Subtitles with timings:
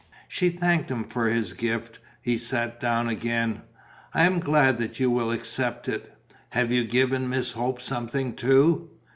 [0.27, 1.99] She thanked him for his gift.
[2.23, 3.61] He sat down again:
[4.15, 6.17] "I am glad that you will accept it."
[6.49, 8.89] "Have you given Miss Hope something too?"